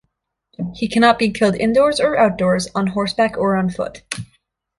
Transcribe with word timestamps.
He 0.73 0.87
can 0.87 1.01
not 1.01 1.19
be 1.19 1.29
killed 1.29 1.53
indoors 1.53 1.99
or 1.99 2.17
outdoors, 2.17 2.67
on 2.73 2.87
horseback 2.87 3.37
or 3.37 3.55
on 3.55 3.69
foot. 3.69 4.01